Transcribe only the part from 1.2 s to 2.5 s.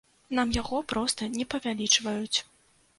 не павялічваюць.